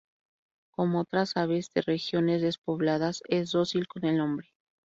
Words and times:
Como 0.71 1.01
otras 1.01 1.37
aves 1.37 1.69
de 1.75 1.83
regiones 1.83 2.41
despobladas, 2.41 3.21
es 3.27 3.51
dócil 3.51 3.87
con 3.87 4.05
el 4.05 4.19
hombre. 4.19 4.51